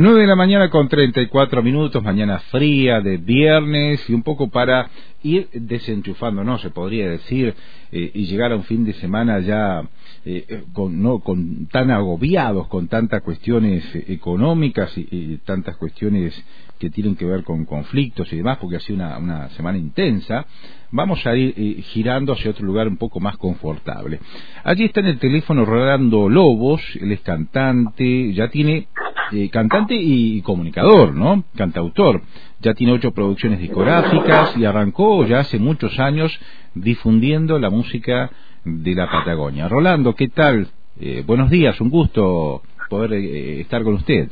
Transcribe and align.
9 0.00 0.20
de 0.20 0.26
la 0.28 0.36
mañana 0.36 0.70
con 0.70 0.88
34 0.88 1.60
minutos, 1.60 2.04
mañana 2.04 2.38
fría 2.52 3.00
de 3.00 3.16
viernes 3.16 4.08
y 4.08 4.14
un 4.14 4.22
poco 4.22 4.48
para 4.48 4.88
ir 5.24 5.48
desenchufando, 5.52 6.44
no 6.44 6.56
se 6.58 6.70
podría 6.70 7.10
decir, 7.10 7.52
eh, 7.90 8.12
y 8.14 8.26
llegar 8.26 8.52
a 8.52 8.54
un 8.54 8.62
fin 8.62 8.84
de 8.84 8.92
semana 8.92 9.40
ya 9.40 9.80
eh, 10.24 10.44
eh, 10.48 10.64
con, 10.72 11.02
no, 11.02 11.18
con 11.18 11.66
tan 11.66 11.90
agobiados, 11.90 12.68
con 12.68 12.86
tantas 12.86 13.22
cuestiones 13.22 13.84
económicas 14.06 14.96
y, 14.96 15.38
tantas 15.38 15.76
cuestiones 15.76 16.32
que 16.78 16.90
tienen 16.90 17.16
que 17.16 17.24
ver 17.24 17.44
con 17.44 17.64
conflictos 17.64 18.32
y 18.32 18.36
demás, 18.36 18.58
porque 18.58 18.76
ha 18.76 18.80
sido 18.80 18.96
una, 18.96 19.18
una 19.18 19.48
semana 19.50 19.78
intensa, 19.78 20.46
vamos 20.90 21.26
a 21.26 21.36
ir 21.36 21.82
girando 21.82 22.32
hacia 22.32 22.50
otro 22.50 22.64
lugar 22.64 22.88
un 22.88 22.96
poco 22.96 23.20
más 23.20 23.36
confortable. 23.36 24.20
Allí 24.64 24.84
está 24.84 25.00
en 25.00 25.06
el 25.06 25.18
teléfono 25.18 25.64
Rolando 25.64 26.28
Lobos, 26.28 26.80
él 27.00 27.12
es 27.12 27.20
cantante, 27.20 28.32
ya 28.32 28.48
tiene 28.48 28.88
eh, 29.32 29.50
cantante 29.50 29.94
y 29.94 30.40
comunicador, 30.42 31.14
¿no? 31.14 31.44
Cantautor. 31.54 32.22
Ya 32.60 32.74
tiene 32.74 32.94
ocho 32.94 33.12
producciones 33.12 33.60
discográficas 33.60 34.56
y 34.56 34.64
arrancó 34.64 35.24
ya 35.26 35.40
hace 35.40 35.58
muchos 35.58 35.98
años 35.98 36.38
difundiendo 36.74 37.58
la 37.58 37.70
música 37.70 38.30
de 38.64 38.94
la 38.94 39.10
Patagonia. 39.10 39.68
Rolando, 39.68 40.14
¿qué 40.14 40.28
tal? 40.28 40.68
Eh, 41.00 41.22
buenos 41.26 41.50
días, 41.50 41.80
un 41.80 41.90
gusto 41.90 42.62
poder 42.88 43.12
eh, 43.12 43.60
estar 43.60 43.84
con 43.84 43.94
usted. 43.94 44.30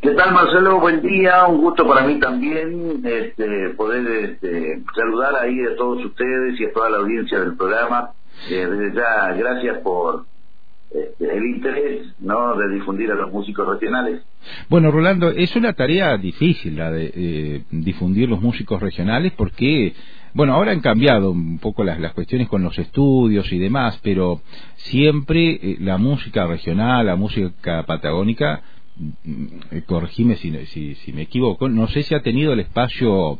¿Qué 0.00 0.12
tal 0.12 0.32
Marcelo? 0.32 0.80
Buen 0.80 1.02
día, 1.02 1.46
un 1.46 1.60
gusto 1.60 1.86
para 1.86 2.06
mí 2.06 2.18
también 2.18 3.02
este, 3.04 3.68
poder 3.76 4.30
este, 4.30 4.82
saludar 4.94 5.34
ahí 5.36 5.60
a 5.60 5.76
todos 5.76 6.02
ustedes 6.02 6.58
y 6.58 6.64
a 6.64 6.72
toda 6.72 6.88
la 6.88 6.96
audiencia 6.98 7.38
del 7.38 7.54
programa. 7.54 8.12
desde 8.48 8.94
ya, 8.94 9.34
gracias 9.34 9.78
por, 9.80 10.24
este, 10.90 11.36
el 11.36 11.44
interés 11.44 12.14
no 12.18 12.56
de 12.56 12.74
difundir 12.74 13.12
a 13.12 13.14
los 13.14 13.30
músicos 13.30 13.68
regionales. 13.68 14.22
Bueno, 14.70 14.90
Rolando, 14.90 15.28
es 15.28 15.54
una 15.54 15.74
tarea 15.74 16.16
difícil 16.16 16.76
la 16.76 16.90
de 16.90 17.12
eh, 17.14 17.64
difundir 17.70 18.30
los 18.30 18.40
músicos 18.40 18.80
regionales 18.80 19.32
porque, 19.36 19.92
bueno, 20.32 20.54
ahora 20.54 20.72
han 20.72 20.80
cambiado 20.80 21.30
un 21.30 21.58
poco 21.58 21.84
las, 21.84 22.00
las 22.00 22.14
cuestiones 22.14 22.48
con 22.48 22.62
los 22.62 22.78
estudios 22.78 23.52
y 23.52 23.58
demás, 23.58 24.00
pero 24.02 24.40
siempre 24.76 25.50
eh, 25.62 25.76
la 25.78 25.98
música 25.98 26.46
regional, 26.46 27.04
la 27.04 27.16
música 27.16 27.84
patagónica, 27.86 28.54
eh, 28.56 28.62
corregime 29.86 30.36
si, 30.36 30.50
si, 30.66 30.94
si, 30.94 31.12
me 31.12 31.22
equivoco, 31.22 31.68
no 31.68 31.86
sé 31.88 32.02
si 32.02 32.14
ha 32.14 32.22
tenido 32.22 32.52
el 32.52 32.60
espacio 32.60 33.38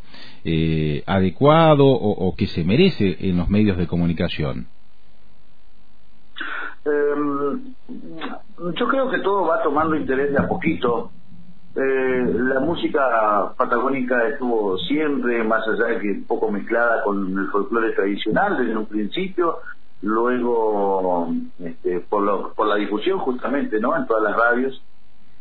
adecuado 1.06 1.86
o 1.86 2.34
que 2.36 2.47
se 2.47 2.64
merece 2.64 3.17
en 3.20 3.36
los 3.36 3.48
medios 3.48 3.77
de 3.77 3.86
comunicación. 3.86 4.67
Eh, 6.84 7.61
yo 8.75 8.89
creo 8.89 9.11
que 9.11 9.19
todo 9.19 9.47
va 9.47 9.62
tomando 9.62 9.97
interés 9.97 10.33
de 10.33 10.39
a 10.39 10.48
poquito. 10.48 11.11
Eh, 11.77 12.24
la 12.36 12.61
música 12.61 13.52
patagónica 13.56 14.28
estuvo 14.28 14.77
siempre, 14.78 15.45
más 15.45 15.67
allá 15.69 15.86
de 15.86 16.00
que 16.00 16.11
un 16.11 16.24
poco 16.24 16.50
mezclada 16.50 17.02
con 17.05 17.39
el 17.39 17.48
folclore 17.48 17.92
tradicional 17.92 18.58
desde 18.58 18.77
un 18.77 18.86
principio, 18.86 19.58
luego 20.02 21.28
este, 21.61 22.00
por, 22.00 22.55
por 22.55 22.67
la 22.67 22.77
difusión 22.77 23.19
justamente, 23.19 23.78
¿no? 23.78 23.97
En 23.97 24.06
todas 24.06 24.22
las 24.24 24.36
radios. 24.36 24.83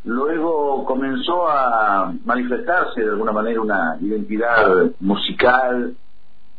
Luego 0.05 0.85
comenzó 0.85 1.49
a 1.49 2.13
manifestarse 2.25 3.01
de 3.01 3.09
alguna 3.09 3.31
manera 3.31 3.61
una 3.61 3.97
identidad 3.99 4.91
musical. 4.99 5.95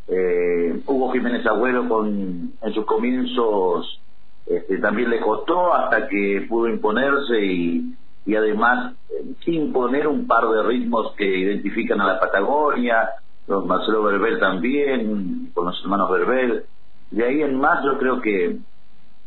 Eh, 0.09 0.83
Hugo 0.87 1.13
Jiménez 1.13 1.47
Agüero 1.47 1.89
con, 1.89 2.53
en 2.61 2.75
sus 2.75 2.85
comienzos 2.85 4.01
este, 4.47 4.79
también 4.79 5.11
le 5.11 5.21
costó 5.21 5.73
hasta 5.73 6.09
que 6.09 6.45
pudo 6.49 6.69
imponerse 6.69 7.41
y, 7.41 7.95
y 8.27 8.35
además 8.35 8.95
eh, 9.11 9.35
imponer 9.47 10.09
un 10.09 10.27
par 10.27 10.49
de 10.49 10.63
ritmos 10.65 11.15
que 11.17 11.25
identifican 11.25 12.01
a 12.01 12.07
la 12.07 12.21
Patagonia, 12.21 13.11
los 13.47 13.65
Marcelo 13.65 14.03
Verbel 14.03 14.41
también, 14.41 15.51
con 15.55 15.67
los 15.67 15.81
hermanos 15.83 16.11
Verbel. 16.11 16.65
De 17.13 17.25
ahí 17.25 17.43
en 17.43 17.59
más 17.59 17.85
yo 17.85 17.97
creo 17.99 18.21
que 18.21 18.59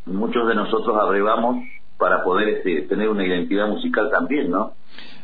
muchos 0.06 0.48
de 0.48 0.56
nosotros 0.56 0.98
arribamos 0.98 1.58
para 1.98 2.24
poder 2.24 2.50
este, 2.50 2.82
tener 2.84 3.10
una 3.10 3.26
identidad 3.26 3.68
musical 3.68 4.10
también, 4.12 4.50
¿no? 4.50 4.74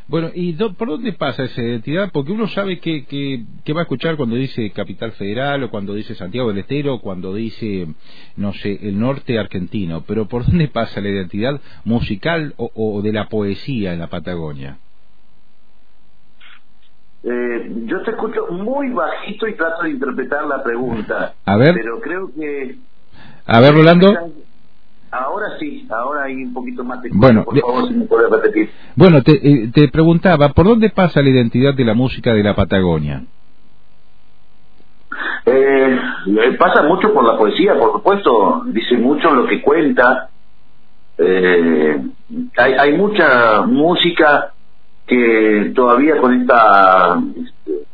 Bueno, 0.10 0.32
¿y 0.34 0.54
por 0.54 0.88
dónde 0.88 1.14
pasa 1.14 1.44
esa 1.44 1.62
identidad? 1.62 2.10
Porque 2.12 2.32
uno 2.32 2.48
sabe 2.48 2.80
que, 2.80 3.06
que, 3.06 3.74
va 3.74 3.82
a 3.82 3.84
escuchar 3.84 4.18
cuando 4.18 4.36
dice 4.36 4.72
Capital 4.72 5.12
Federal 5.12 5.64
o 5.64 5.70
cuando 5.70 5.94
dice 5.94 6.16
Santiago 6.16 6.50
del 6.50 6.58
Estero 6.58 6.96
o 6.96 7.00
cuando 7.00 7.32
dice, 7.36 7.88
no 8.36 8.52
sé, 8.54 8.80
el 8.82 9.00
norte 9.00 9.38
argentino, 9.38 10.04
pero 10.08 10.28
¿por 10.28 10.48
dónde 10.48 10.68
pasa 10.68 11.00
la 11.00 11.10
identidad 11.10 11.62
musical 11.86 12.56
o, 12.58 13.04
de 13.04 13.14
la 13.14 13.30
poesía 13.30 13.94
en 13.94 14.00
la 14.00 14.08
Patagonia? 14.08 14.80
Eh, 17.24 17.72
yo 17.86 18.02
te 18.02 18.10
escucho 18.10 18.48
muy 18.48 18.90
bajito 18.90 19.48
y 19.48 19.54
trato 19.54 19.84
de 19.84 19.92
interpretar 19.92 20.44
la 20.48 20.64
pregunta. 20.64 21.36
A 21.46 21.56
ver. 21.56 21.76
Pero 21.76 22.02
creo 22.02 22.34
que... 22.34 22.78
A 23.46 23.60
ver, 23.60 23.76
Rolando. 23.76 24.12
Ahora 25.12 25.58
sí, 25.60 25.88
ahora 25.90 26.26
hay 26.26 26.36
un 26.44 26.54
poquito 26.54 26.84
más 26.84 27.02
de... 27.02 27.10
Bueno, 27.12 27.44
por 27.44 27.60
favor, 27.60 27.88
si 27.88 27.96
me 27.96 28.06
puede 28.06 28.30
repetir. 28.30 28.70
Bueno, 28.96 29.24
te, 29.24 29.32
eh, 29.32 29.72
te 29.74 29.88
preguntaba, 29.88 30.50
¿por 30.50 30.68
dónde 30.68 30.92
pasa 30.92 31.22
la 31.22 31.30
identidad 31.30 31.74
de 31.74 31.84
la 31.84 31.96
música 31.96 32.32
de 32.34 32.44
la 32.44 32.56
Patagonia? 32.56 33.24
Eh, 35.46 36.00
pasa 36.60 36.84
mucho 36.84 37.12
por 37.12 37.26
la 37.26 37.38
poesía, 37.38 37.74
por 37.78 37.94
supuesto, 37.94 38.64
dice 38.68 38.98
mucho 38.98 39.34
lo 39.34 39.48
que 39.48 39.62
cuenta. 39.62 40.30
Eh, 41.18 42.02
hay, 42.58 42.74
hay 42.74 42.98
mucha 42.98 43.64
música 43.64 44.54
que 45.08 45.72
todavía 45.76 46.18
con 46.18 46.40
esta 46.40 47.20
este, 47.36 47.86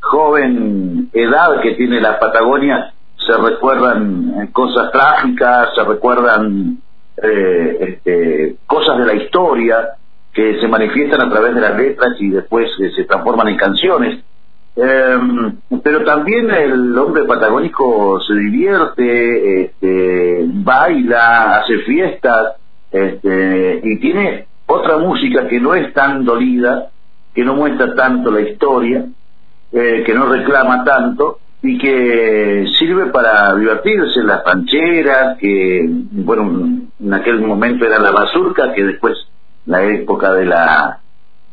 joven 0.00 1.10
edad 1.12 1.60
que 1.60 1.72
tiene 1.72 2.00
la 2.00 2.18
Patagonia 2.18 2.94
se 3.26 3.36
recuerdan 3.36 4.34
eh, 4.40 4.52
cosas 4.52 4.90
trágicas, 4.90 5.70
se 5.74 5.84
recuerdan 5.84 6.78
eh, 7.22 7.76
este, 7.80 8.56
cosas 8.66 8.98
de 8.98 9.06
la 9.06 9.14
historia 9.14 9.90
que 10.32 10.60
se 10.60 10.68
manifiestan 10.68 11.22
a 11.22 11.30
través 11.30 11.54
de 11.54 11.60
las 11.60 11.76
letras 11.76 12.16
y 12.18 12.30
después 12.30 12.70
eh, 12.80 12.90
se 12.96 13.04
transforman 13.04 13.48
en 13.48 13.56
canciones. 13.56 14.24
Em, 14.74 15.58
pero 15.82 16.02
también 16.04 16.50
el 16.50 16.96
hombre 16.96 17.24
patagónico 17.24 18.18
se 18.22 18.34
divierte, 18.34 19.64
este, 19.64 20.44
baila, 20.46 21.58
hace 21.58 21.78
fiestas 21.80 22.54
este, 22.90 23.80
y 23.84 23.98
tiene 24.00 24.46
otra 24.66 24.96
música 24.96 25.46
que 25.46 25.60
no 25.60 25.74
es 25.74 25.92
tan 25.92 26.24
dolida, 26.24 26.88
que 27.34 27.44
no 27.44 27.54
muestra 27.54 27.94
tanto 27.94 28.30
la 28.30 28.40
historia, 28.40 29.04
que 29.70 30.14
no 30.14 30.26
reclama 30.26 30.84
tanto, 30.84 31.38
y 31.62 31.78
que 31.78 32.66
sirve 32.78 33.06
para 33.06 33.54
divertirse 33.54 34.20
en 34.20 34.26
las 34.26 34.44
rancheras, 34.44 35.38
que, 35.38 35.86
bueno, 36.10 36.80
en 37.00 37.14
aquel 37.14 37.40
momento 37.40 37.86
era 37.86 38.00
la 38.00 38.10
basurca, 38.10 38.72
que 38.72 38.84
después 38.84 39.16
la 39.66 39.84
época 39.84 40.34
de 40.34 40.46
la 40.46 40.98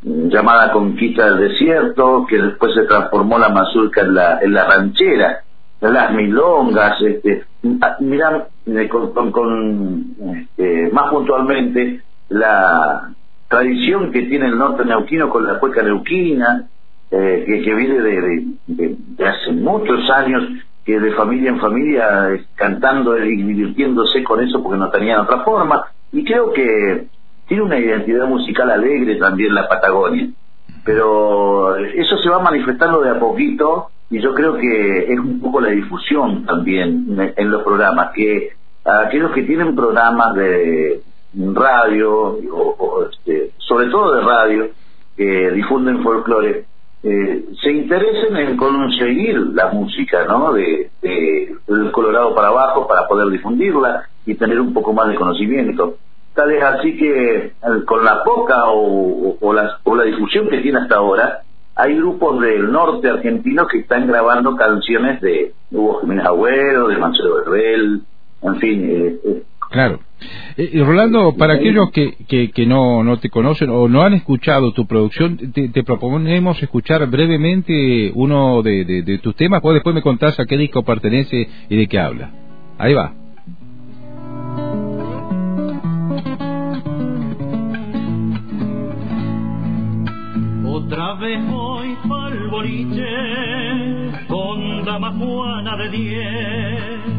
llamada 0.01 0.71
conquista 0.71 1.29
del 1.29 1.49
desierto, 1.49 2.25
que 2.27 2.41
después 2.41 2.73
se 2.73 2.83
transformó 2.83 3.37
la 3.37 3.49
mazurca 3.49 4.01
en 4.01 4.15
la, 4.15 4.39
en 4.41 4.53
la 4.53 4.65
ranchera, 4.65 5.43
las 5.81 6.11
milongas, 6.11 7.01
este, 7.01 7.43
ah, 7.81 7.95
mira, 7.99 8.47
eh, 8.65 8.89
con, 8.89 9.31
con, 9.31 10.05
este, 10.35 10.89
más 10.91 11.11
puntualmente 11.11 12.01
la 12.29 13.11
tradición 13.47 14.11
que 14.11 14.23
tiene 14.23 14.47
el 14.47 14.57
norte 14.57 14.85
neuquino 14.85 15.29
con 15.29 15.45
la 15.45 15.59
cueca 15.59 15.81
neuquina, 15.81 16.67
eh, 17.11 17.61
que, 17.63 17.73
viene 17.73 17.99
de, 17.99 18.95
hace 19.25 19.51
muchos 19.51 20.09
años, 20.09 20.43
que 20.85 20.99
de 20.99 21.11
familia 21.13 21.49
en 21.49 21.59
familia 21.59 22.33
eh, 22.33 22.45
cantando 22.55 23.17
y 23.17 23.35
divirtiéndose 23.43 24.23
con 24.23 24.43
eso 24.43 24.61
porque 24.61 24.77
no 24.77 24.89
tenían 24.89 25.21
otra 25.21 25.43
forma. 25.43 25.85
Y 26.11 26.23
creo 26.23 26.51
que 26.53 27.07
tiene 27.47 27.63
una 27.63 27.79
identidad 27.79 28.27
musical 28.27 28.69
alegre 28.69 29.15
también 29.15 29.53
la 29.53 29.67
Patagonia. 29.67 30.29
Pero 30.85 31.75
eso 31.75 32.17
se 32.17 32.29
va 32.29 32.39
manifestando 32.39 33.01
de 33.01 33.09
a 33.09 33.19
poquito 33.19 33.89
y 34.09 34.21
yo 34.21 34.33
creo 34.33 34.57
que 34.57 35.11
es 35.11 35.19
un 35.19 35.39
poco 35.39 35.61
la 35.61 35.69
difusión 35.69 36.45
también 36.45 37.33
en 37.35 37.51
los 37.51 37.63
programas, 37.63 38.11
que 38.13 38.53
aquellos 38.83 39.31
que 39.31 39.43
tienen 39.43 39.75
programas 39.75 40.33
de 40.33 41.01
radio, 41.53 42.39
o, 42.51 43.05
este, 43.11 43.51
sobre 43.57 43.87
todo 43.89 44.15
de 44.15 44.21
radio, 44.21 44.67
que 45.15 45.51
difunden 45.51 46.01
folclore, 46.01 46.65
eh, 47.01 47.45
se 47.61 47.71
interesen 47.71 48.35
en 48.35 48.57
conseguir 48.57 49.37
la 49.53 49.67
música 49.69 50.25
¿no? 50.25 50.53
De, 50.53 50.89
Colorado 51.91 52.33
para 52.35 52.49
abajo 52.49 52.87
para 52.87 53.07
poder 53.07 53.29
difundirla 53.29 54.03
y 54.25 54.35
tener 54.35 54.59
un 54.59 54.73
poco 54.73 54.93
más 54.93 55.07
de 55.09 55.15
conocimiento. 55.15 55.97
Tal 56.33 56.51
es 56.51 56.63
así 56.63 56.97
que 56.97 57.35
eh, 57.37 57.51
con 57.85 58.03
la 58.05 58.23
poca 58.23 58.65
o, 58.67 59.37
o, 59.39 59.53
la, 59.53 59.77
o 59.83 59.95
la 59.95 60.03
difusión 60.03 60.47
que 60.47 60.59
tiene 60.59 60.79
hasta 60.79 60.95
ahora, 60.95 61.41
hay 61.75 61.95
grupos 61.95 62.41
del 62.41 62.71
norte 62.71 63.09
argentino 63.09 63.67
que 63.67 63.79
están 63.79 64.07
grabando 64.07 64.55
canciones 64.55 65.21
de 65.21 65.53
Hugo 65.71 66.01
Jiménez 66.01 66.25
Agüero, 66.25 66.87
de 66.87 66.97
Marcelo 66.97 67.41
Herbel, 67.41 68.01
en 68.41 68.55
fin, 68.57 68.89
eh, 68.89 69.43
Claro. 69.69 69.99
Eh, 70.57 70.83
Rolando, 70.83 71.35
para 71.37 71.53
aquellos 71.53 71.91
que, 71.91 72.51
que, 72.51 72.65
no, 72.65 73.03
no 73.03 73.17
te 73.17 73.29
conocen 73.29 73.69
o 73.69 73.87
no 73.87 74.01
han 74.01 74.15
escuchado 74.15 74.73
tu 74.73 74.87
producción, 74.87 75.37
te, 75.53 75.83
proponemos 75.83 76.61
escuchar 76.61 77.05
brevemente 77.07 78.11
uno 78.15 78.61
de, 78.63 78.83
de, 78.83 79.17
tus 79.19 79.35
temas, 79.35 79.61
pues 79.61 79.75
después 79.75 79.93
me 79.93 80.01
contás 80.01 80.39
a 80.39 80.45
qué 80.45 80.57
disco 80.57 80.83
pertenece 80.83 81.47
y 81.69 81.77
de 81.77 81.87
qué 81.87 81.99
habla. 81.99 82.31
Ahí 82.77 82.93
va. 82.93 83.13
Otra 90.65 91.13
vez 91.15 91.47
voy 91.47 91.95
pa'l 92.07 92.49
boliche 92.49 93.05
con 94.27 94.83
dama 94.83 95.11
Juana 95.11 95.77
de 95.77 95.89
diez 95.89 97.18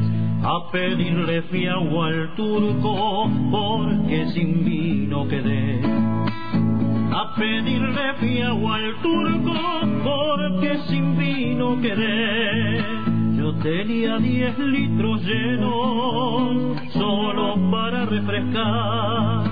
a 0.53 0.69
pedirle 0.73 1.43
fiagua 1.43 2.09
al 2.09 2.35
turco 2.35 3.31
porque 3.53 4.27
sin 4.35 4.65
vino 4.65 5.29
quedé. 5.29 5.81
A 7.13 7.35
pedirle 7.37 8.15
fiagua 8.19 8.77
al 8.77 8.95
turco 9.01 9.55
porque 10.03 10.77
sin 10.89 11.17
vino 11.17 11.81
quedé. 11.81 12.85
Yo 13.39 13.55
tenía 13.63 14.19
diez 14.19 14.59
litros 14.59 15.23
llenos 15.25 16.77
solo 16.95 17.71
para 17.71 18.07
refrescar. 18.07 19.51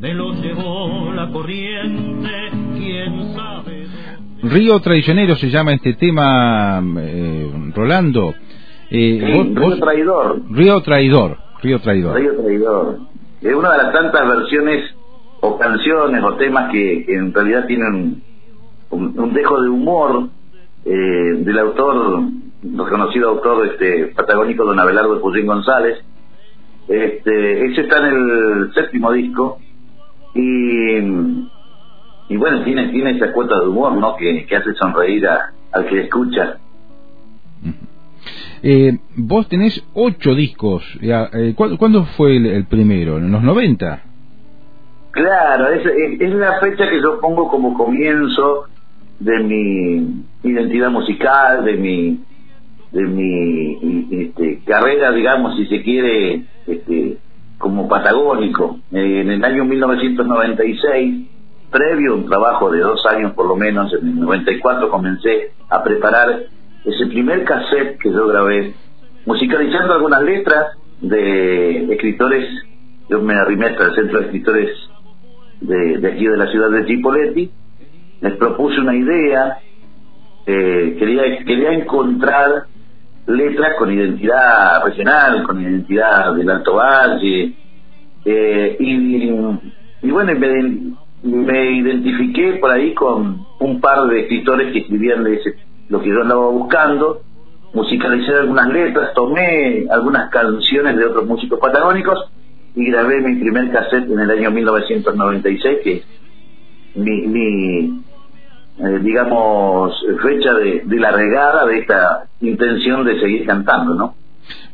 Me 0.00 0.14
los 0.14 0.42
llevó 0.42 1.12
la 1.12 1.30
corriente, 1.30 2.50
quién 2.76 3.34
sabe. 3.34 3.86
Río 4.42 4.80
Traicionero 4.80 5.36
se 5.36 5.48
llama 5.48 5.74
este 5.74 5.94
tema, 5.94 6.82
eh, 6.98 7.48
Rolando. 7.72 8.34
Eh, 8.94 9.18
Río 9.54 9.78
Traidor. 9.78 10.42
Río 10.50 10.82
Traidor. 10.82 11.38
Río 11.62 11.80
Traidor. 11.80 12.14
Río 12.14 12.36
Traidor. 12.36 12.98
Es 13.40 13.54
una 13.54 13.72
de 13.72 13.78
las 13.78 13.92
tantas 13.92 14.28
versiones 14.28 14.94
o 15.40 15.58
canciones 15.58 16.22
o 16.22 16.34
temas 16.34 16.70
que, 16.70 17.06
en 17.08 17.32
realidad 17.32 17.64
tienen 17.66 18.22
un, 18.90 19.32
dejo 19.32 19.62
de 19.62 19.70
humor 19.70 20.28
eh, 20.84 20.90
del 20.90 21.58
autor, 21.58 22.20
reconocido 22.62 23.30
autor 23.30 23.66
este 23.68 24.08
patagónico 24.14 24.66
don 24.66 24.78
Abelardo 24.78 25.22
Puyín 25.22 25.46
González. 25.46 25.98
Este, 26.86 27.64
ese 27.64 27.80
está 27.80 27.98
en 27.98 28.14
el 28.14 28.74
séptimo 28.74 29.10
disco 29.12 29.58
y, 30.34 30.98
y 32.28 32.36
bueno, 32.36 32.62
tiene, 32.62 32.88
tiene 32.88 33.12
esa 33.12 33.32
cuota 33.32 33.58
de 33.58 33.68
humor, 33.68 33.96
¿no? 33.96 34.16
Que, 34.16 34.44
que 34.44 34.56
hace 34.56 34.74
sonreír 34.74 35.26
a, 35.26 35.54
al 35.72 35.86
que 35.86 36.00
escucha. 36.02 36.58
Eh, 38.62 38.98
vos 39.16 39.48
tenés 39.48 39.82
ocho 39.94 40.34
discos. 40.34 40.84
Eh, 41.00 41.54
¿Cuándo, 41.56 42.04
fue 42.16 42.36
el, 42.36 42.64
primero? 42.66 43.18
¿En 43.18 43.32
los 43.32 43.42
90? 43.42 44.02
Claro, 45.10 45.68
es, 45.68 45.84
es 46.20 46.34
la 46.34 46.58
fecha 46.60 46.88
que 46.88 47.02
yo 47.02 47.20
pongo 47.20 47.48
como 47.48 47.74
comienzo 47.74 48.66
de 49.18 49.38
mi 49.40 50.24
identidad 50.42 50.90
musical, 50.90 51.64
de 51.64 51.76
mi 51.76 52.20
de 52.92 53.02
mi 53.06 54.08
este, 54.10 54.60
carrera, 54.66 55.12
digamos, 55.12 55.56
si 55.56 55.66
se 55.66 55.82
quiere, 55.82 56.44
este, 56.66 57.16
como 57.58 57.88
patagónico. 57.88 58.78
Eh, 58.92 59.20
en 59.22 59.30
el 59.30 59.44
año 59.44 59.64
1996, 59.64 61.26
previo 61.70 62.12
a 62.12 62.16
un 62.16 62.28
trabajo 62.28 62.70
de 62.70 62.80
dos 62.80 63.04
años 63.06 63.32
por 63.32 63.46
lo 63.46 63.56
menos, 63.56 63.92
en 63.94 64.08
el 64.08 64.20
94 64.20 64.90
comencé 64.90 65.52
a 65.70 65.82
preparar 65.82 66.42
ese 66.84 67.06
primer 67.06 67.44
cassette 67.44 67.98
que 67.98 68.10
yo 68.10 68.26
grabé, 68.26 68.74
musicalizando 69.26 69.94
algunas 69.94 70.22
letras 70.22 70.78
de 71.00 71.92
escritores, 71.92 72.48
yo 73.08 73.20
me 73.20 73.34
arrimé 73.34 73.66
hasta 73.66 73.84
el 73.84 73.94
centro 73.94 74.18
de 74.18 74.24
escritores 74.26 74.70
de, 75.60 76.08
aquí 76.08 76.26
de 76.26 76.36
la 76.36 76.50
ciudad 76.50 76.70
de 76.70 76.86
Chipoletti, 76.86 77.50
les 78.20 78.32
propuse 78.34 78.80
una 78.80 78.96
idea, 78.96 79.58
eh, 80.46 80.96
quería, 80.98 81.44
quería 81.44 81.72
encontrar 81.72 82.66
letras 83.26 83.74
con 83.78 83.92
identidad 83.92 84.84
regional, 84.84 85.42
con 85.44 85.60
identidad 85.60 86.34
del 86.34 86.50
Alto 86.50 86.74
Valle, 86.74 87.52
eh, 88.24 88.76
y, 88.78 89.28
y, 90.02 90.10
bueno, 90.10 90.32
me, 90.38 90.92
me 91.22 91.70
identifiqué 91.76 92.54
por 92.54 92.70
ahí 92.70 92.94
con 92.94 93.44
un 93.60 93.80
par 93.80 94.06
de 94.08 94.22
escritores 94.22 94.72
que 94.72 94.80
escribían 94.80 95.24
de 95.24 95.34
ese 95.34 95.54
lo 95.92 96.00
que 96.00 96.08
yo 96.08 96.22
andaba 96.22 96.48
buscando, 96.48 97.20
musicalicé 97.74 98.32
algunas 98.32 98.66
letras, 98.68 99.12
tomé 99.14 99.84
algunas 99.90 100.30
canciones 100.30 100.96
de 100.96 101.04
otros 101.04 101.26
músicos 101.26 101.60
patagónicos 101.60 102.30
y 102.74 102.86
grabé 102.86 103.20
mi 103.20 103.38
primer 103.38 103.70
cassette 103.70 104.10
en 104.10 104.18
el 104.18 104.30
año 104.30 104.50
1996, 104.52 105.78
que 105.84 105.92
es 105.92 106.06
mi, 106.94 107.26
mi 107.26 108.02
eh, 108.78 109.00
digamos, 109.02 109.94
fecha 110.22 110.54
de, 110.54 110.82
la 110.98 111.10
regada 111.10 111.66
de 111.66 111.80
esta 111.80 112.24
intención 112.40 113.04
de 113.04 113.20
seguir 113.20 113.44
cantando, 113.44 113.94
¿no? 113.94 114.14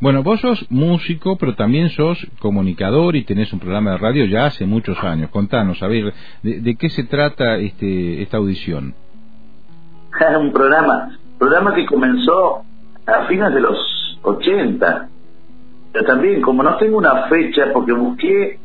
Bueno, 0.01 0.23
vos 0.23 0.41
sos 0.41 0.71
músico, 0.71 1.37
pero 1.37 1.57
también 1.57 1.89
sos 1.91 2.25
comunicador 2.39 3.17
y 3.17 3.25
tenés 3.25 3.53
un 3.53 3.59
programa 3.59 3.91
de 3.91 3.99
radio 3.99 4.25
ya 4.27 4.47
hace 4.47 4.67
muchos 4.67 4.97
años. 5.03 5.31
Contanos, 5.31 5.83
a 5.83 5.89
ver, 5.89 6.15
¿de, 6.45 6.61
de 6.61 6.77
qué 6.77 6.89
se 6.91 7.03
trata 7.03 7.57
este, 7.57 8.23
esta 8.23 8.37
audición? 8.37 8.95
un 10.39 10.53
programa, 10.53 11.11
programa 11.39 11.75
que 11.75 11.87
comenzó 11.87 12.63
a 13.07 13.27
fines 13.27 13.55
de 13.55 13.61
los 13.61 14.19
80. 14.23 15.09
Pero 15.93 16.05
también, 16.05 16.41
como 16.43 16.63
no 16.63 16.77
tengo 16.77 16.99
una 16.99 17.27
fecha, 17.29 17.73
porque 17.73 17.93
busqué 17.93 18.59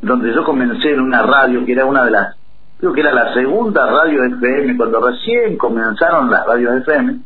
donde 0.00 0.32
yo 0.32 0.44
comencé 0.44 0.92
en 0.92 1.00
una 1.00 1.22
radio 1.22 1.64
que 1.64 1.72
era 1.72 1.84
una 1.84 2.04
de 2.04 2.12
las, 2.12 2.36
creo 2.78 2.92
que 2.92 3.00
era 3.00 3.12
la 3.12 3.34
segunda 3.34 3.90
radio 3.90 4.24
FM, 4.24 4.76
cuando 4.76 5.00
recién 5.00 5.56
comenzaron 5.56 6.30
las 6.30 6.46
radios 6.46 6.82
FM, 6.82 7.18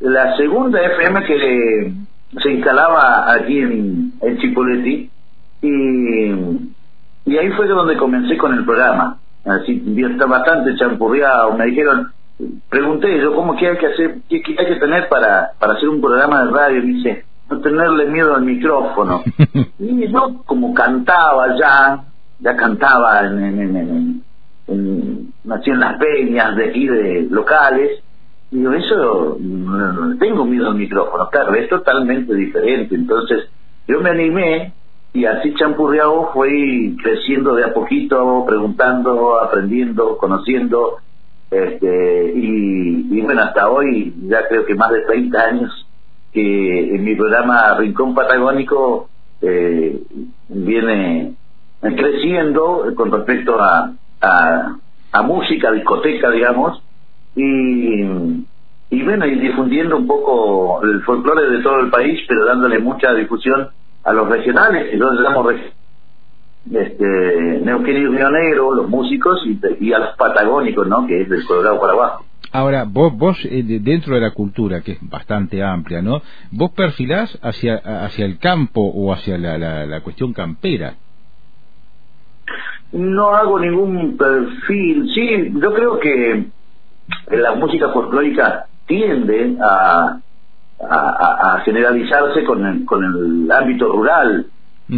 la 0.00 0.36
segunda 0.36 0.80
FM 0.80 1.24
que 1.26 1.92
se 2.42 2.50
instalaba 2.50 3.32
aquí 3.32 3.58
en, 3.58 4.12
en 4.22 4.38
Chipoleti, 4.38 5.10
y, 5.60 6.30
y 7.26 7.36
ahí 7.36 7.50
fue 7.56 7.66
donde 7.66 7.96
comencé 7.96 8.36
con 8.38 8.54
el 8.54 8.64
programa. 8.64 9.18
Así, 9.44 9.82
está 10.10 10.26
bastante 10.26 10.76
champurreado, 10.76 11.52
me 11.52 11.66
dijeron, 11.66 12.12
pregunté 12.68 13.20
yo 13.20 13.34
cómo 13.34 13.56
que 13.56 13.68
hay 13.68 13.78
que 13.78 13.86
hacer, 13.86 14.18
qué, 14.28 14.42
hay 14.58 14.66
que 14.66 14.76
tener 14.76 15.08
para, 15.08 15.52
para 15.58 15.74
hacer 15.74 15.88
un 15.88 16.00
programa 16.00 16.44
de 16.44 16.50
radio, 16.50 16.78
y 16.82 16.92
dice, 16.94 17.24
no 17.50 17.60
tenerle 17.60 18.06
miedo 18.06 18.34
al 18.34 18.42
micrófono. 18.42 19.22
y 19.78 20.08
yo 20.08 20.42
como 20.44 20.74
cantaba 20.74 21.56
ya, 21.58 22.04
ya 22.38 22.56
cantaba 22.56 23.26
en, 23.26 23.44
en, 23.44 23.76
en, 23.76 24.22
en, 24.68 25.32
nací 25.44 25.70
en 25.70 25.80
las 25.80 25.98
peñas 25.98 26.56
de 26.56 26.68
aquí 26.68 26.86
de 26.86 27.26
locales, 27.30 28.02
digo, 28.50 28.72
eso 28.72 29.36
no, 29.40 30.16
tengo 30.18 30.44
miedo 30.44 30.68
al 30.68 30.76
micrófono, 30.76 31.28
claro, 31.30 31.54
es 31.54 31.68
totalmente 31.68 32.34
diferente, 32.34 32.94
entonces 32.94 33.50
yo 33.86 34.00
me 34.00 34.10
animé 34.10 34.72
y 35.12 35.24
así 35.24 35.54
champurreado 35.54 36.30
fui 36.32 36.96
creciendo 37.02 37.54
de 37.54 37.64
a 37.64 37.74
poquito, 37.74 38.44
preguntando, 38.46 39.40
aprendiendo, 39.40 40.16
conociendo, 40.18 40.98
este, 41.50 42.32
y, 42.34 43.20
bueno, 43.22 43.42
hasta 43.42 43.68
hoy, 43.70 44.14
ya 44.28 44.46
creo 44.48 44.66
que 44.66 44.74
más 44.74 44.90
de 44.90 45.02
30 45.02 45.40
años 45.40 45.86
que 46.32 46.96
mi 47.00 47.14
programa 47.14 47.74
Rincón 47.78 48.14
Patagónico 48.14 49.08
eh, 49.40 49.98
viene 50.48 51.34
creciendo 51.80 52.92
con 52.94 53.10
respecto 53.10 53.58
a, 53.60 53.92
a, 54.20 55.22
música, 55.22 55.72
discoteca, 55.72 56.30
digamos, 56.30 56.82
y, 57.34 58.02
y 58.90 59.02
bueno, 59.02 59.26
y 59.26 59.36
difundiendo 59.36 59.96
un 59.96 60.06
poco 60.06 60.82
el 60.82 61.02
folclore 61.02 61.50
de 61.50 61.62
todo 61.62 61.80
el 61.80 61.90
país, 61.90 62.20
pero 62.28 62.44
dándole 62.44 62.78
mucha 62.78 63.12
difusión 63.14 63.68
a 64.04 64.12
los 64.12 64.28
regionales, 64.28 64.90
que 64.90 64.96
nosotros 64.96 65.24
llamamos 65.24 65.54
este, 66.72 67.60
Neuquén 67.64 67.96
y 67.96 68.06
Río 68.06 68.30
Negro, 68.30 68.74
los 68.74 68.88
músicos, 68.88 69.40
y, 69.80 69.92
a 69.92 69.98
los 69.98 70.16
patagónicos, 70.16 70.86
¿no? 70.86 71.06
Que 71.06 71.22
es 71.22 71.28
del 71.28 71.44
Colorado 71.44 71.80
para 71.80 71.92
abajo. 71.92 72.24
Ahora, 72.52 72.84
vos, 72.84 73.16
vos 73.16 73.38
eh, 73.44 73.62
dentro 73.62 74.14
de 74.14 74.20
la 74.20 74.30
cultura, 74.30 74.80
que 74.80 74.92
es 74.92 74.98
bastante 75.02 75.62
amplia, 75.62 76.00
¿no? 76.00 76.22
¿Vos 76.50 76.70
perfilás 76.72 77.38
hacia, 77.42 77.76
hacia 77.76 78.24
el 78.24 78.38
campo 78.38 78.80
o 78.80 79.12
hacia 79.12 79.36
la, 79.36 79.58
la, 79.86 80.00
cuestión 80.00 80.32
campera? 80.32 80.94
No 82.92 83.34
hago 83.34 83.60
ningún 83.60 84.16
perfil. 84.16 85.10
Sí, 85.14 85.52
yo 85.60 85.74
creo 85.74 85.98
que 85.98 86.46
la 87.30 87.54
música 87.54 87.90
folclórica 87.90 88.66
tiende 88.86 89.58
a, 89.60 90.18
a, 90.80 91.54
a 91.54 91.60
generalizarse 91.60 92.44
con 92.44 92.64
el, 92.64 92.84
con 92.86 93.04
el 93.04 93.52
ámbito 93.52 93.92
rural 93.92 94.46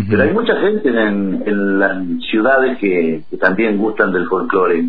pero 0.08 0.22
hay 0.22 0.32
mucha 0.32 0.54
gente 0.56 0.88
en, 0.88 1.42
en 1.44 1.78
las 1.78 2.04
ciudades 2.30 2.78
que, 2.78 3.22
también 3.40 3.78
gustan 3.78 4.12
del 4.12 4.28
folclore. 4.28 4.84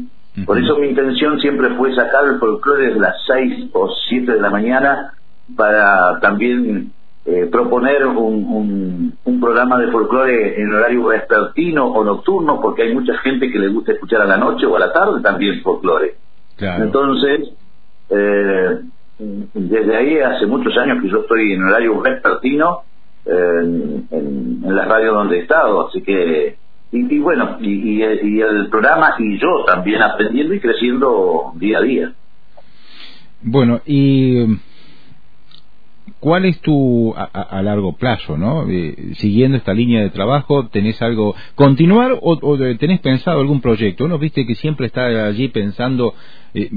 Por 0.46 0.58
eso 0.58 0.78
mi 0.78 0.88
intención 0.88 1.40
siempre 1.40 1.76
fue 1.76 1.94
sacar 1.94 2.26
el 2.26 2.40
folclore 2.40 2.88
desde 2.88 3.00
las 3.00 3.16
6 3.26 3.70
o 3.74 3.90
7 4.10 4.32
de 4.32 4.40
la 4.40 4.50
mañana 4.50 5.14
para 5.58 6.20
también 6.22 6.92
eh, 7.26 7.48
proponer 7.52 8.06
un, 8.06 9.14
un, 9.26 9.40
programa 9.42 9.78
de 9.80 9.92
folclore 9.92 10.62
en 10.62 10.74
horario 10.74 11.06
vespertino 11.08 11.86
o 11.86 12.04
nocturno, 12.04 12.62
porque 12.62 12.84
hay 12.84 12.94
mucha 12.94 13.18
gente 13.18 13.52
que 13.52 13.60
le 13.60 13.70
gusta 13.70 13.94
escuchar 13.94 14.22
a 14.22 14.26
la 14.26 14.38
noche 14.38 14.66
o 14.66 14.76
a 14.76 14.80
la 14.80 14.94
tarde 14.94 15.22
también 15.22 15.62
folclore. 15.62 16.16
Entonces, 16.60 17.50
eh, 18.10 18.80
desde 19.18 19.96
ahí 19.96 20.20
hace 20.20 20.46
muchos 20.46 20.78
años 20.78 21.02
que 21.02 21.10
yo 21.10 21.22
estoy 21.22 21.54
en 21.54 21.64
horario 21.64 22.00
vespertino 22.02 22.84
en, 23.26 24.08
en, 24.12 24.76
la 24.76 24.86
radio 24.86 25.14
donde 25.14 25.38
he 25.38 25.42
estado, 25.42 25.88
así 25.88 26.02
que 26.02 26.58
y, 26.94 27.20
bueno, 27.20 27.58
y, 27.62 28.00
y, 28.00 28.02
el 28.02 28.68
programa 28.70 29.16
y 29.18 29.38
yo 29.40 29.64
también 29.66 30.02
aprendiendo 30.02 30.54
y 30.54 30.60
creciendo 30.60 31.54
día 31.56 31.78
a 31.78 31.82
día. 31.82 32.14
Bueno, 33.42 33.82
y 33.86 34.46
¿cuál 36.20 36.46
es 36.46 36.60
tu 36.60 37.14
a, 37.16 37.62
largo 37.62 37.94
plazo, 37.94 38.38
no? 38.38 38.70
Eh, 38.70 39.14
siguiendo 39.16 39.58
esta 39.58 39.74
línea 39.74 40.02
de 40.02 40.10
trabajo, 40.10 40.68
¿tenés 40.68 41.02
algo 41.02 41.34
continuar 41.56 42.12
o, 42.12 42.38
o, 42.42 42.58
tenés 42.78 43.00
pensado 43.00 43.40
algún 43.40 43.62
proyecto? 43.62 44.04
Uno 44.04 44.20
viste 44.20 44.46
que 44.46 44.56
siempre 44.56 44.88
está 44.88 45.06
allí 45.26 45.48
pensando 45.48 46.14
eh, 46.54 46.70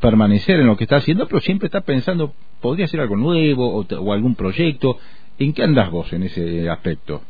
permanecer 0.00 0.60
en 0.60 0.66
lo 0.66 0.76
que 0.78 0.84
está 0.84 0.96
haciendo, 0.96 1.28
pero 1.28 1.40
siempre 1.40 1.66
está 1.66 1.82
pensando 1.82 2.32
podría 2.60 2.88
ser 2.88 3.00
algo 3.00 3.16
nuevo 3.16 3.80
o, 3.80 3.86
o 3.86 4.12
algún 4.12 4.34
proyecto. 4.34 4.98
¿En 5.40 5.54
qué 5.54 5.62
andás 5.62 5.90
vos 5.90 6.12
en 6.12 6.24
ese 6.24 6.68
aspecto? 6.68 7.22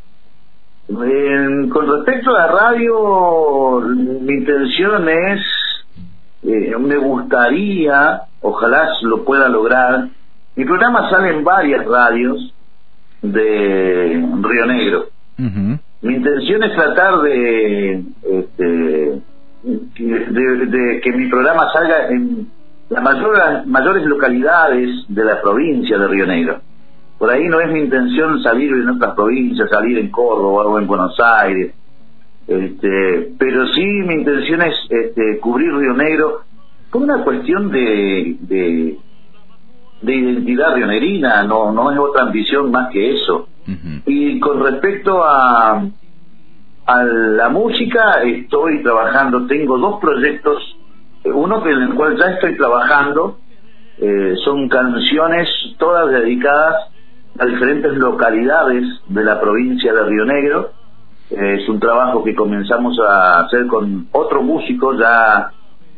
con 0.89 1.89
respecto 1.89 2.35
a 2.35 2.39
la 2.41 2.47
radio, 2.49 3.81
mi 3.83 4.35
intención 4.35 5.09
es, 5.09 5.41
eh, 6.43 6.75
me 6.81 6.97
gustaría, 6.97 8.23
ojalá 8.41 8.89
lo 9.03 9.25
pueda 9.25 9.49
lograr, 9.49 10.09
mi 10.57 10.65
programa 10.65 11.09
sale 11.09 11.31
en 11.31 11.45
varias 11.45 11.87
radios 11.87 12.53
de 13.23 14.21
Río 14.43 14.67
Negro. 14.67 15.07
Mi 16.03 16.15
intención 16.15 16.65
es 16.65 16.75
tratar 16.75 17.21
de, 17.21 18.03
este, 18.25 19.21
de, 19.63 21.01
que 21.01 21.13
mi 21.13 21.29
programa 21.31 21.69
salga 21.73 22.09
en 22.09 22.49
las 22.89 23.65
mayores 23.67 24.05
localidades 24.05 25.05
de 25.07 25.25
la 25.25 25.41
provincia 25.41 25.97
de 25.97 26.09
Río 26.09 26.27
Negro. 26.27 26.61
Por 27.21 27.31
ahí 27.31 27.47
no 27.49 27.61
es 27.61 27.71
mi 27.71 27.81
intención 27.81 28.43
salir 28.43 28.73
en 28.73 28.89
otras 28.89 29.15
provincias, 29.15 29.69
salir 29.69 29.99
en 29.99 30.11
Córdoba 30.11 30.65
o 30.65 30.79
en 30.79 30.87
Buenos 30.87 31.15
Aires, 31.21 31.75
este, 32.49 33.33
pero 33.39 33.67
sí 33.75 33.85
mi 33.85 34.15
intención 34.15 34.63
es 34.63 34.75
este, 34.89 35.39
cubrir 35.39 35.71
Río 35.71 35.93
Negro 35.93 36.41
por 36.91 37.03
una 37.03 37.23
cuestión 37.23 37.71
de, 37.71 38.39
de, 38.41 38.99
identidad 40.03 40.75
rionerina, 40.75 41.43
no, 41.43 41.71
no 41.73 41.93
es 41.93 41.99
otra 41.99 42.23
ambición 42.23 42.71
más 42.71 42.91
que 42.91 43.13
eso. 43.13 43.49
Y 44.07 44.41
con 44.41 44.65
respecto 44.65 45.23
a, 45.23 45.85
a 46.87 47.05
la 47.05 47.51
música, 47.51 48.23
estoy 48.25 48.83
trabajando, 48.83 49.47
tengo 49.47 49.77
dos 49.77 50.01
proyectos, 50.01 50.75
uno 51.25 51.67
en 51.67 51.83
el 51.83 51.95
cual 51.95 52.17
ya 52.19 52.31
estoy 52.31 52.57
trabajando, 52.57 53.37
eh, 53.99 54.37
son 54.43 54.71
canciones 54.71 55.47
todas 55.77 56.11
dedicadas 56.11 56.90
a 57.39 57.47
diferentes 57.47 57.95
localidades 57.97 58.85
de 59.09 59.25
la 59.25 59.41
provincia 59.41 59.93
de 59.93 60.03
Río 60.05 60.25
Negro. 60.25 60.71
es 61.31 61.69
un 61.69 61.79
trabajo 61.79 62.25
que 62.25 62.35
comenzamos 62.35 62.99
a 62.99 63.41
hacer 63.41 63.67
con 63.67 64.09
otro 64.13 64.43
músico, 64.43 64.95
ya 64.99 65.53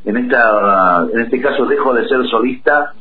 en, 0.04 0.16
esta, 0.16 1.06
en 1.12 1.20
este 1.20 1.40
caso 1.40 1.64
dejo 1.66 1.94
de 1.94 2.06
ser 2.06 2.26
solista, 2.28 2.92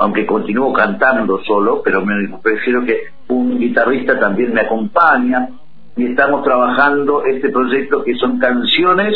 aunque 0.00 0.26
continúo 0.26 0.72
cantando 0.72 1.38
solo, 1.44 1.80
pero 1.82 2.04
me 2.04 2.14
prefiero 2.42 2.84
que 2.84 2.98
un 3.28 3.58
guitarrista 3.58 4.18
también 4.18 4.52
me 4.52 4.62
acompaña 4.62 5.48
y 5.96 6.06
estamos 6.06 6.42
trabajando 6.42 7.24
este 7.24 7.50
proyecto 7.50 8.02
que 8.02 8.14
son 8.16 8.38
canciones 8.38 9.14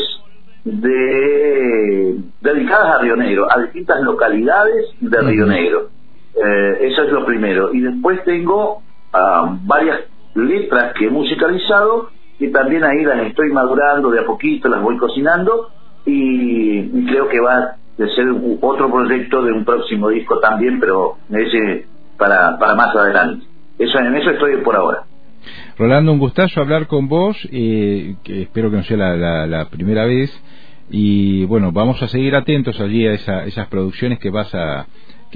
de 0.64 2.16
dedicadas 2.40 2.96
a 2.96 3.02
Río 3.02 3.16
Negro, 3.16 3.46
a 3.50 3.60
distintas 3.62 4.00
localidades 4.02 4.86
de 5.00 5.22
Río 5.22 5.46
Negro. 5.46 5.93
Eh, 6.36 6.88
eso 6.88 7.02
es 7.02 7.12
lo 7.12 7.24
primero. 7.24 7.72
Y 7.72 7.80
después 7.80 8.22
tengo 8.24 8.82
ah, 9.12 9.56
varias 9.62 10.00
letras 10.34 10.92
que 10.94 11.06
he 11.06 11.10
musicalizado 11.10 12.10
y 12.38 12.48
también 12.50 12.84
ahí 12.84 13.04
las 13.04 13.26
estoy 13.26 13.50
madurando 13.52 14.10
de 14.10 14.20
a 14.20 14.26
poquito, 14.26 14.68
las 14.68 14.82
voy 14.82 14.96
cocinando 14.96 15.68
y, 16.04 17.06
creo 17.06 17.28
que 17.28 17.40
va 17.40 17.54
a 17.54 17.76
ser 17.96 18.26
otro 18.60 18.90
proyecto 18.90 19.42
de 19.42 19.52
un 19.52 19.64
próximo 19.64 20.08
disco 20.08 20.40
también, 20.40 20.80
pero 20.80 21.16
ese 21.30 21.86
para, 22.18 22.58
para 22.58 22.74
más 22.74 22.94
adelante. 22.94 23.46
Eso, 23.78 23.98
en 23.98 24.14
eso 24.16 24.30
estoy 24.30 24.56
por 24.62 24.76
ahora. 24.76 25.04
Rolando, 25.78 26.12
un 26.12 26.18
gustazo 26.18 26.60
hablar 26.60 26.86
con 26.86 27.08
vos, 27.08 27.36
eh, 27.50 28.16
que 28.24 28.42
espero 28.42 28.70
que 28.70 28.76
no 28.76 28.82
sea 28.84 28.96
la, 28.96 29.68
primera 29.70 30.04
vez. 30.04 30.30
Y 30.90 31.44
bueno, 31.46 31.72
vamos 31.72 32.02
a 32.02 32.08
seguir 32.08 32.34
atentos 32.36 32.78
allí 32.80 33.06
a 33.06 33.14
esas 33.14 33.68
producciones 33.68 34.18
que 34.18 34.30
vas 34.30 34.54
a, 34.54 34.86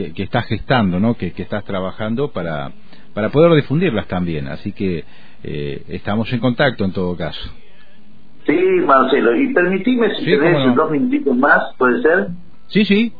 que, 0.06 0.22
estás 0.22 0.46
gestando, 0.46 1.00
¿no? 1.00 1.14
Que, 1.14 1.32
estás 1.36 1.64
trabajando 1.64 2.30
para, 2.30 2.70
para 3.14 3.30
poder 3.30 3.54
difundirlas 3.54 4.06
también. 4.06 4.48
Así 4.48 4.72
que 4.72 5.04
eh, 5.42 5.82
estamos 5.88 6.32
en 6.32 6.40
contacto 6.40 6.84
en 6.84 6.92
todo 6.92 7.16
caso. 7.16 7.50
Sí, 8.46 8.58
Marcelo. 8.86 9.36
Y 9.36 9.52
permitime, 9.52 10.14
si 10.16 10.24
tenés 10.24 10.74
dos 10.74 10.90
minutitos 10.90 11.36
más, 11.36 11.74
¿puede 11.76 12.02
ser? 12.02 12.28
Sí, 12.68 12.84
sí. 12.84 13.12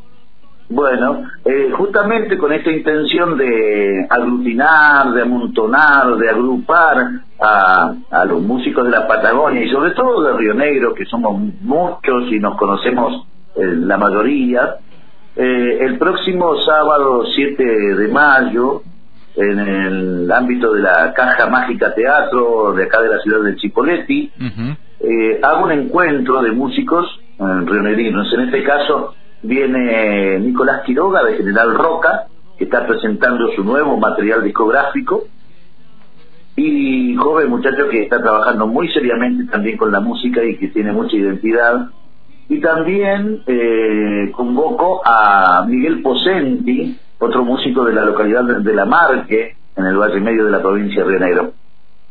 Bueno, 0.69 1.23
eh, 1.45 1.71
justamente 1.75 2.37
con 2.37 2.53
esta 2.53 2.71
intención 2.71 3.37
de 3.37 4.05
aglutinar, 4.07 5.11
de 5.13 5.23
amontonar, 5.23 6.15
de 6.15 6.29
agrupar 6.29 7.21
a, 7.41 7.93
a, 8.11 8.25
los 8.25 8.41
músicos 8.43 8.85
de 8.85 8.91
la 8.91 9.07
Patagonia 9.07 9.63
y 9.63 9.69
sobre 9.69 9.91
todo 9.91 10.23
de 10.23 10.37
Río 10.37 10.53
Negro, 10.53 10.93
que 10.93 11.05
somos 11.05 11.39
muchos 11.61 12.31
y 12.31 12.39
nos 12.39 12.55
conocemos 12.55 13.25
eh, 13.55 13.65
la 13.65 13.97
mayoría, 13.97 14.75
eh, 15.41 15.85
el 15.85 15.97
próximo 15.97 16.53
sábado 16.65 17.23
7 17.33 17.63
de 17.63 18.07
mayo, 18.09 18.81
en 19.37 19.59
el 19.59 20.31
ámbito 20.31 20.73
de 20.73 20.81
la 20.81 21.13
Caja 21.13 21.47
Mágica 21.47 21.93
Teatro 21.95 22.73
de 22.73 22.83
acá 22.83 23.01
de 23.01 23.07
la 23.07 23.19
ciudad 23.21 23.43
de 23.43 23.55
Chipoleti, 23.55 24.33
eh, 24.99 25.39
hago 25.41 25.63
un 25.63 25.71
encuentro 25.71 26.41
de 26.41 26.51
músicos 26.51 27.05
rionerinos. 27.37 28.33
En 28.33 28.41
este 28.41 28.63
caso 28.65 29.15
viene 29.41 30.39
Nicolás 30.39 30.81
Quiroga 30.85 31.23
de 31.23 31.37
General 31.37 31.73
Roca, 31.73 32.25
que 32.57 32.65
está 32.65 32.85
presentando 32.85 33.47
su 33.55 33.63
nuevo 33.63 33.95
material 33.95 34.43
discográfico, 34.43 35.23
y 36.57 37.15
joven 37.15 37.49
muchacho 37.49 37.87
que 37.89 38.03
está 38.03 38.21
trabajando 38.21 38.67
muy 38.67 38.91
seriamente 38.91 39.49
también 39.49 39.77
con 39.77 39.89
la 39.89 40.01
música 40.01 40.43
y 40.43 40.57
que 40.57 40.67
tiene 40.67 40.91
mucha 40.91 41.15
identidad 41.15 41.87
y 42.49 42.59
también 42.59 43.43
eh, 43.45 44.31
convoco 44.31 45.01
a 45.05 45.63
Miguel 45.67 46.01
Posenti, 46.01 46.97
otro 47.19 47.45
músico 47.45 47.85
de 47.85 47.93
la 47.93 48.03
localidad 48.03 48.43
de 48.43 48.73
La 48.73 48.85
Marque, 48.85 49.55
en 49.75 49.85
el 49.85 49.95
Valle 49.95 50.19
Medio 50.19 50.45
de 50.45 50.51
la 50.51 50.59
provincia 50.59 51.03
de 51.03 51.09
Río 51.09 51.19
Negro, 51.19 51.51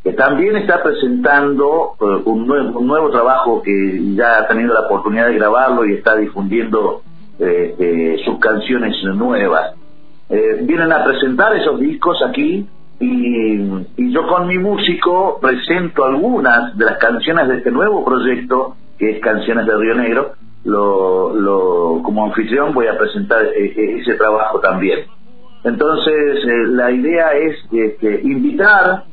que 0.05 0.13
también 0.13 0.57
está 0.57 0.81
presentando 0.81 1.97
eh, 2.01 2.23
un, 2.25 2.47
nuevo, 2.47 3.11
trabajo 3.11 3.61
que 3.63 4.15
ya 4.15 4.39
ha 4.39 4.47
tenido 4.47 4.73
la 4.73 4.83
oportunidad 4.87 5.27
de 5.27 5.35
grabarlo 5.35 5.85
y 5.85 5.95
está 5.95 6.15
difundiendo 6.15 7.03
eh, 7.41 8.17
sus 8.25 8.39
canciones 8.39 8.95
nuevas. 9.17 9.75
vienen 10.63 10.93
a 10.93 11.05
presentar 11.05 11.57
esos 11.57 11.81
discos 11.81 12.23
aquí 12.25 12.65
y 13.01 14.13
yo 14.13 14.27
con 14.27 14.47
mi 14.47 14.59
músico 14.59 15.39
presento 15.41 16.05
algunas 16.05 16.77
de 16.77 16.85
las 16.85 16.99
canciones 16.99 17.49
de 17.49 17.57
este 17.59 17.71
nuevo 17.71 18.05
proyecto 18.05 18.77
que 18.99 19.11
es 19.11 19.21
Canciones 19.21 19.67
de 19.67 19.77
Río 19.77 19.95
Negro, 19.95 20.33
lo, 20.65 21.33
lo, 21.35 22.03
como 22.03 22.27
anfitrión 22.27 22.75
voy 22.75 22.87
a 22.87 22.99
presentar 22.99 23.45
e, 23.45 23.67
e, 23.67 24.01
ese 24.01 24.15
trabajo 24.15 24.61
también. 24.61 25.07
Entonces, 25.65 26.45
eh, 26.45 26.67
la 26.69 26.91
idea 26.91 27.33
es 27.33 27.57
este, 27.73 28.21
invitar 28.23 29.05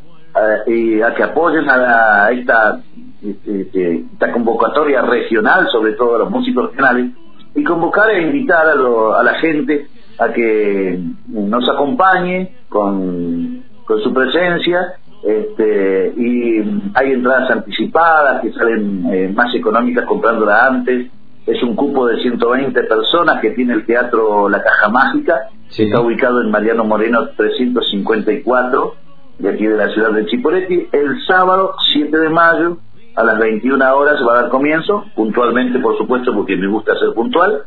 eh, 0.67 1.03
a 1.03 1.13
que 1.13 1.23
apoyen 1.23 1.69
a, 1.69 2.29
esta, 2.31 2.81
este, 3.23 3.61
este, 3.61 4.05
esta 4.13 4.31
convocatoria 4.31 5.01
regional, 5.01 5.67
sobre 5.71 5.93
todo 5.93 6.15
a 6.15 6.19
los 6.19 6.31
músicos 6.31 6.69
regionales, 6.69 7.11
y 7.55 7.63
convocar 7.63 8.09
e 8.09 8.21
invitar 8.23 8.65
a, 8.67 9.19
a 9.19 9.23
la 9.23 9.35
gente 9.35 9.87
a 10.19 10.29
que 10.29 10.99
nos 11.27 11.69
acompañe 11.69 12.55
con, 12.69 13.63
con 13.85 14.01
su 14.01 14.13
presencia 14.13 14.95
este, 15.25 16.13
y 16.15 16.59
hay 16.93 17.13
entradas 17.13 17.49
anticipadas 17.49 18.41
que 18.41 18.51
salen 18.53 19.05
eh, 19.11 19.33
más 19.35 19.53
económicas 19.55 20.05
comprándola 20.05 20.67
antes. 20.67 21.07
Es 21.47 21.61
un 21.63 21.75
cupo 21.75 22.07
de 22.07 22.21
120 22.21 22.83
personas 22.83 23.41
que 23.41 23.51
tiene 23.51 23.73
el 23.73 23.85
Teatro 23.85 24.49
La 24.49 24.63
Caja 24.63 24.89
Mágica, 24.89 25.49
está 25.69 25.99
ubicado 25.99 26.41
en 26.41 26.51
Mariano 26.51 26.85
Moreno 26.85 27.27
354, 27.37 28.95
de 29.39 29.49
aquí 29.49 29.65
de 29.65 29.77
la 29.77 29.89
ciudad 29.89 30.11
de 30.11 30.25
Chipoleti. 30.27 30.87
El 30.91 31.23
sábado 31.27 31.75
7 31.93 32.17
de 32.17 32.29
mayo 32.29 32.77
a 33.15 33.23
las 33.23 33.39
21 33.39 33.95
horas 33.95 34.15
va 34.27 34.33
a 34.33 34.41
dar 34.43 34.49
comienzo, 34.49 35.05
puntualmente 35.15 35.79
por 35.79 35.97
supuesto 35.97 36.33
porque 36.33 36.55
me 36.55 36.67
gusta 36.67 36.93
ser 36.99 37.13
puntual. 37.13 37.63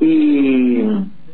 Y, 0.00 0.80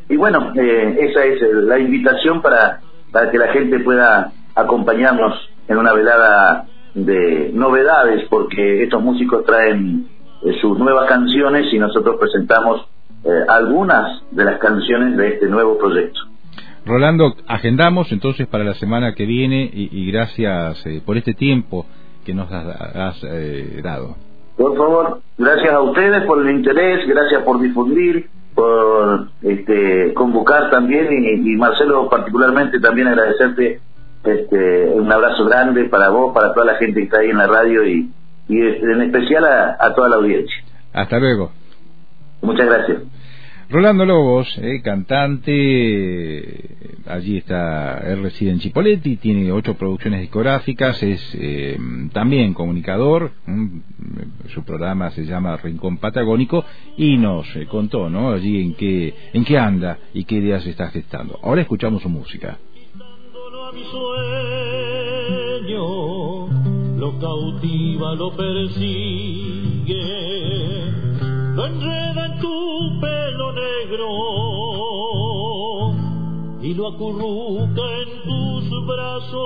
y 0.09 0.16
bueno, 0.16 0.52
eh, 0.54 0.97
esa 1.00 1.25
es 1.25 1.40
la 1.64 1.78
invitación 1.78 2.40
para 2.40 2.80
para 3.14 3.30
que 3.30 3.38
la 3.38 3.52
gente 3.52 3.78
pueda 3.78 4.33
acompañarnos 4.56 5.35
en 5.68 5.78
una 5.78 5.92
velada 5.92 6.66
de 6.94 7.50
novedades, 7.52 8.26
porque 8.28 8.85
estos 8.85 9.02
músicos 9.02 9.44
traen 9.44 10.06
eh, 10.42 10.52
sus 10.61 10.78
nuevas 10.78 11.09
canciones 11.09 11.73
y 11.73 11.78
nosotros 11.78 12.16
presentamos 12.21 12.87
eh, 13.25 13.28
algunas 13.49 14.23
de 14.30 14.44
las 14.44 14.59
canciones 14.59 15.16
de 15.16 15.28
este 15.28 15.49
nuevo 15.49 15.78
proyecto. 15.78 16.21
Rolando, 16.87 17.35
agendamos 17.49 18.12
entonces 18.12 18.47
para 18.47 18.62
la 18.62 18.75
semana 18.75 19.14
que 19.14 19.25
viene 19.25 19.71
y, 19.73 20.12
gracias 20.12 20.85
eh, 20.87 21.02
por 21.04 21.16
este 21.16 21.33
tiempo 21.33 21.87
que 22.26 22.35
nos 22.35 22.50
has, 22.52 23.23
dado. 23.83 24.16
Por 24.56 24.76
favor, 24.76 25.21
gracias 25.37 25.73
a 25.73 25.80
ustedes 25.80 26.25
por 26.26 26.47
el 26.47 26.54
interés, 26.54 27.06
gracias 27.09 27.42
por 27.42 27.61
difundir, 27.61 28.28
por 28.54 29.28
este, 29.42 30.12
convocar 30.14 30.71
también 30.71 31.09
y, 31.11 31.56
Marcelo 31.56 32.09
particularmente 32.09 32.78
también 32.80 33.09
agradecerte 33.09 33.80
este, 34.25 34.87
un 34.87 35.11
abrazo 35.11 35.45
grande 35.45 35.85
para 35.85 36.11
vos, 36.11 36.33
para 36.35 36.52
toda 36.52 36.66
la 36.66 36.76
gente 36.76 37.00
que 37.00 37.04
está 37.04 37.19
ahí 37.19 37.31
en 37.31 37.38
la 37.38 37.47
radio 37.47 37.87
y, 37.87 38.11
y 38.49 38.61
en 38.61 39.02
especial 39.02 39.45
a 39.45 39.95
toda 39.95 40.09
la 40.09 40.16
audiencia. 40.16 40.57
Hasta 40.93 41.19
luego. 41.19 41.52
Muchas 42.43 42.66
gracias. 42.66 42.99
Rolando 43.71 44.04
Lobos, 44.04 44.59
eh, 44.59 44.83
cantante, 44.83 45.57
allí 47.07 47.38
está, 47.38 47.99
él 48.07 48.23
reside 48.23 48.50
en 48.50 48.59
Chipoletti, 48.61 49.16
tiene 49.16 49.50
ocho 49.50 49.75
producciones 49.75 50.21
discográficas, 50.21 51.02
es 51.02 51.21
eh, 51.35 51.78
también 52.12 52.52
comunicador, 52.52 53.33
su 54.49 54.64
programa 54.64 55.11
se 55.12 55.25
llama 55.25 55.57
Rincón 55.57 55.97
Patagónico 55.97 56.64
y 56.99 57.16
nos 57.16 57.57
eh, 57.57 57.66
contó, 57.66 58.11
¿no? 58.11 58.33
Allí 58.33 58.61
en 58.61 58.75
qué, 58.75 59.14
en 59.33 59.45
qué 59.45 59.59
anda 59.59 59.99
y 60.12 60.25
qué 60.25 60.37
ideas 60.37 60.66
está 60.66 60.90
gestando. 60.90 61.38
Ahora 61.43 61.62
escuchamos 61.62 62.02
su 62.02 62.11
música. 62.11 62.59
Lo 66.97 67.18
cautiva, 67.18 68.14
lo 68.14 68.30
persigue 68.35 69.75
lo 71.54 71.66
enreda 71.66 72.26
en 72.26 72.40
tu 72.40 73.00
pelo 73.00 73.52
negro 73.52 74.09
y 76.62 76.75
lo 76.75 76.88
acurruca 76.88 77.83
en 78.02 78.23
tus 78.25 78.87
brazos 78.87 79.42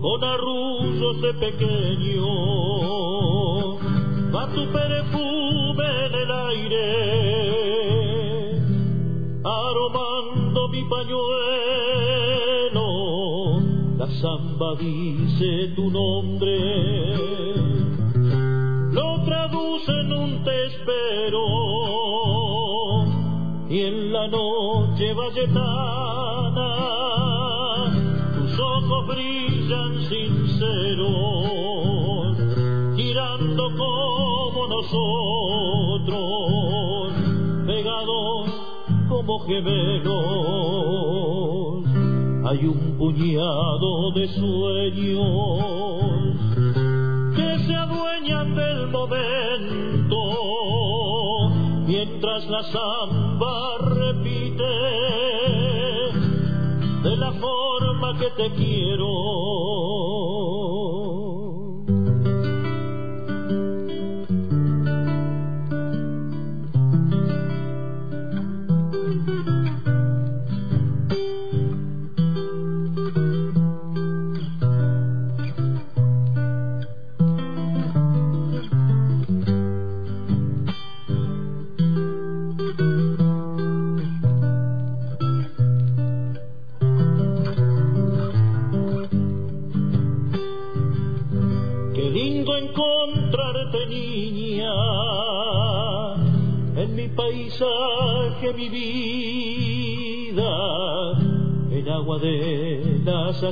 con 0.00 0.24
arrullos 0.24 1.20
de 1.22 1.34
pequeño. 1.34 2.26
Va 4.34 4.48
tu 4.52 4.66
perfume 4.72 6.06
en 6.06 6.14
el 6.14 6.30
aire, 6.50 7.45
samba 14.20 14.74
dice 14.78 15.72
tu 15.74 15.90
nombre. 15.90 16.56
Lo 18.92 19.24
traduce 19.24 19.92
en 19.92 20.12
un 20.12 20.44
te 20.44 20.66
espero. 20.66 21.44
Y 23.68 23.80
en 23.80 24.12
la 24.12 24.28
noche 24.28 25.12
valletana 25.12 26.68
tus 28.36 28.58
ojos 28.58 29.06
brillan 29.08 30.02
sinceros 30.08 31.16
girando 32.96 33.64
como 33.76 34.66
nosotros 34.68 36.16
pegados 37.66 38.50
como 39.08 39.40
gemelos 39.40 40.75
hay 42.48 42.64
un 42.66 42.96
puñado 42.96 44.12
de 44.12 44.28
sueños 44.28 45.86
se 47.66 47.74
adueñan 47.74 48.54
del 48.54 48.86
momento 48.88 50.16
mientras 51.86 52.46
la 52.48 52.62
samba 52.62 53.78
repite 53.78 54.62
de 57.02 57.16
la 57.16 57.32
forma 57.32 58.18
que 58.18 58.30
te 58.30 58.54
quiero. 58.54 59.45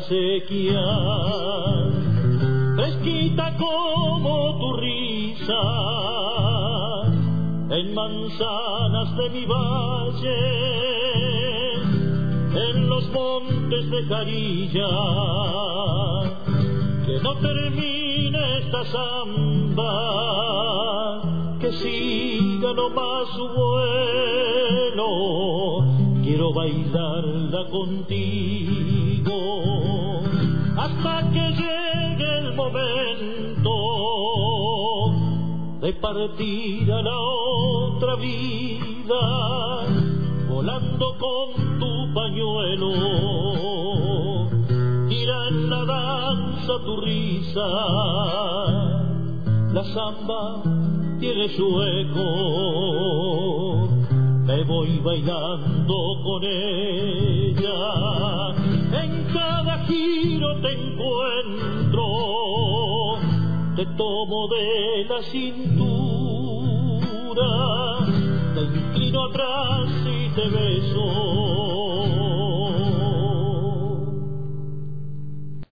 Acequias 0.04 1.94
fresquita 2.76 3.56
como 3.56 4.58
tu 4.58 4.76
risa 4.76 5.62
en 7.70 7.94
manzanas 7.94 9.16
de 9.16 9.30
mi 9.30 9.46
valle 9.46 10.42
en 12.68 12.88
los 12.88 13.08
montes 13.12 13.90
de 13.90 14.06
Carilla 14.08 14.88
que 17.06 17.20
no 17.22 17.34
termine 17.36 18.58
esta 18.58 18.84
samba, 18.86 19.92
que 21.60 21.70
siga 21.72 22.72
nomás 22.72 23.28
su 23.36 23.46
vuelo, 23.48 25.06
quiero 26.22 26.52
bailarla 26.54 27.68
contigo, 27.68 28.93
hasta 30.84 31.14
que 31.32 31.44
llegue 31.60 32.30
el 32.40 32.54
momento 32.54 33.74
de 35.80 35.92
partir 35.94 36.92
a 36.92 37.00
la 37.02 37.18
otra 37.18 38.16
vida, 38.16 39.20
volando 40.48 41.16
con 41.18 41.78
tu 41.78 42.12
pañuelo. 42.14 42.92
En 45.46 45.68
la 45.68 45.84
danza 45.84 46.78
tu 46.84 46.96
risa, 47.02 47.68
la 49.72 49.84
samba 49.84 50.62
tiene 51.20 51.48
su 51.50 51.82
eco, 51.82 52.28
me 54.46 54.64
voy 54.64 55.00
bailando 55.00 55.94
con 56.24 56.44
ella, 56.44 57.78
giro 60.44 60.60
te 60.60 60.72
encuentro, 60.72 62.04
te 63.76 63.86
tomo 63.96 64.48
de 64.48 65.06
la 65.08 65.22
cintura, 65.22 65.48
te 68.54 68.62
inclino 68.62 69.24
atrás 69.24 69.88
y 70.06 70.28
te 70.34 70.48
veo 70.48 70.83